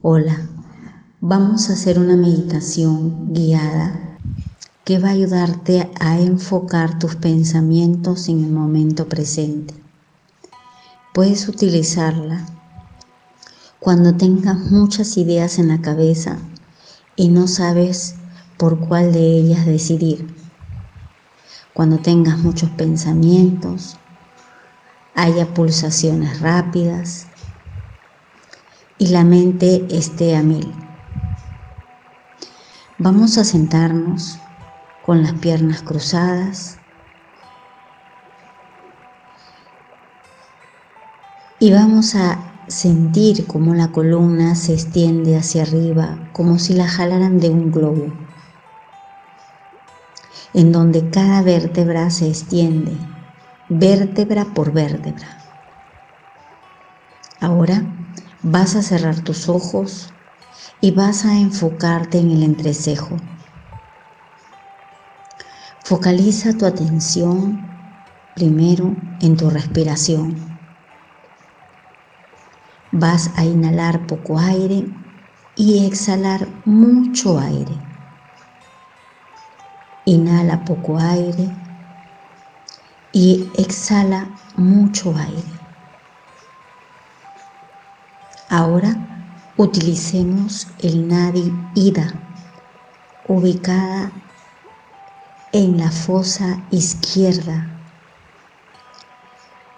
[0.00, 0.48] Hola,
[1.20, 4.16] vamos a hacer una meditación guiada
[4.84, 9.74] que va a ayudarte a enfocar tus pensamientos en el momento presente.
[11.12, 12.46] Puedes utilizarla
[13.80, 16.38] cuando tengas muchas ideas en la cabeza
[17.16, 18.14] y no sabes
[18.56, 20.32] por cuál de ellas decidir.
[21.74, 23.96] Cuando tengas muchos pensamientos,
[25.16, 27.26] haya pulsaciones rápidas,
[28.98, 30.74] y la mente esté a mil.
[32.98, 34.40] Vamos a sentarnos
[35.06, 36.78] con las piernas cruzadas
[41.60, 47.38] y vamos a sentir cómo la columna se extiende hacia arriba como si la jalaran
[47.38, 48.12] de un globo,
[50.54, 52.92] en donde cada vértebra se extiende,
[53.68, 55.37] vértebra por vértebra.
[58.50, 60.14] Vas a cerrar tus ojos
[60.80, 63.18] y vas a enfocarte en el entrecejo.
[65.84, 67.60] Focaliza tu atención
[68.32, 70.58] primero en tu respiración.
[72.90, 74.94] Vas a inhalar poco aire
[75.54, 77.82] y exhalar mucho aire.
[80.06, 81.54] Inhala poco aire
[83.12, 85.67] y exhala mucho aire.
[88.50, 88.96] Ahora
[89.58, 92.14] utilicemos el nadi ida,
[93.26, 94.10] ubicada
[95.52, 97.66] en la fosa izquierda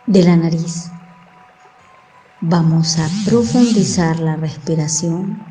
[0.06, 0.92] de la nariz.
[2.40, 5.42] Vamos a profundizar la respiración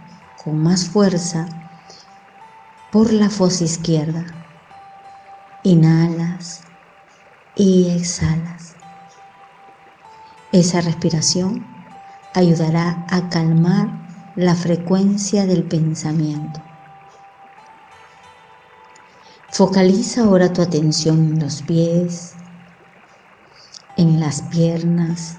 [0.42, 1.45] con más fuerza
[2.90, 4.25] por la fosa izquierda.
[5.64, 6.62] Inhalas
[7.56, 8.75] y exhalas.
[10.53, 11.69] Esa respiración
[12.33, 13.89] ayudará a calmar
[14.35, 16.61] la frecuencia del pensamiento.
[19.52, 22.35] Focaliza ahora tu atención en los pies,
[23.97, 25.38] en las piernas.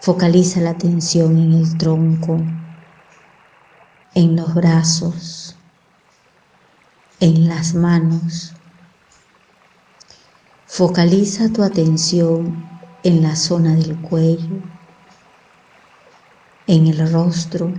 [0.00, 2.38] Focaliza la atención en el tronco,
[4.14, 5.54] en los brazos,
[7.20, 8.54] en las manos.
[10.66, 12.71] Focaliza tu atención
[13.02, 14.60] en la zona del cuello,
[16.66, 17.72] en el rostro.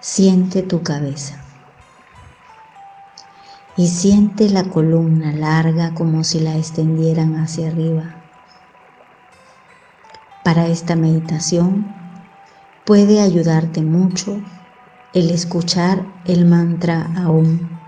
[0.00, 1.42] Siente tu cabeza
[3.76, 8.14] y siente la columna larga como si la extendieran hacia arriba.
[10.44, 11.86] Para esta meditación
[12.84, 14.40] puede ayudarte mucho
[15.12, 17.85] el escuchar el mantra aún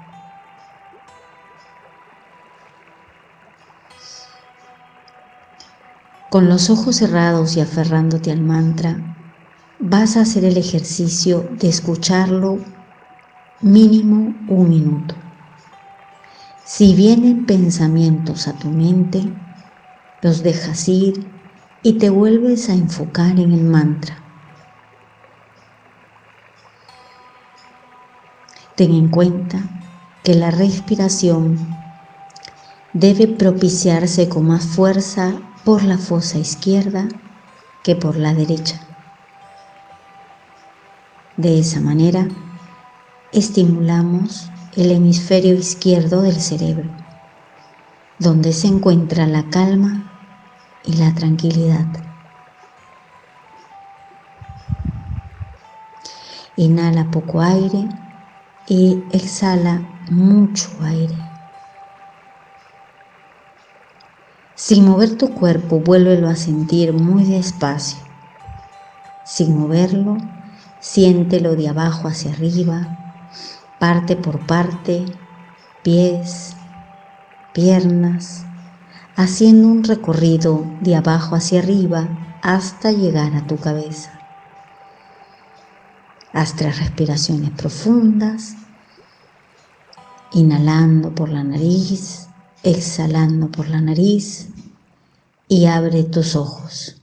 [6.31, 9.01] Con los ojos cerrados y aferrándote al mantra,
[9.81, 12.59] vas a hacer el ejercicio de escucharlo
[13.63, 15.15] mínimo un minuto.
[16.67, 19.23] Si vienen pensamientos a tu mente,
[20.21, 21.27] los dejas ir
[21.83, 24.23] y te vuelves a enfocar en el mantra.
[28.77, 29.63] Ten en cuenta
[30.23, 31.57] que la respiración
[32.93, 37.09] debe propiciarse con más fuerza por la fosa izquierda
[37.83, 38.81] que por la derecha.
[41.37, 42.27] De esa manera,
[43.33, 46.91] estimulamos el hemisferio izquierdo del cerebro,
[48.19, 50.05] donde se encuentra la calma
[50.85, 51.87] y la tranquilidad.
[56.57, 57.89] Inhala poco aire
[58.67, 59.81] y exhala
[60.11, 61.28] mucho aire.
[64.59, 68.01] Sin mover tu cuerpo, vuélvelo a sentir muy despacio.
[69.25, 70.17] Sin moverlo,
[70.81, 72.99] siéntelo de abajo hacia arriba,
[73.79, 75.05] parte por parte,
[75.85, 76.57] pies,
[77.55, 78.47] piernas,
[79.15, 82.09] haciendo un recorrido de abajo hacia arriba
[82.43, 84.11] hasta llegar a tu cabeza.
[86.33, 88.57] Haz tres respiraciones profundas,
[90.33, 92.28] inhalando por la nariz
[92.63, 94.49] exhalando por la nariz
[95.49, 96.97] y abre tus ojos.